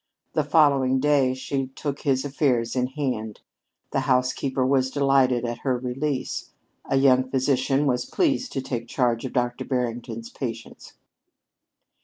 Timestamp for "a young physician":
6.89-7.85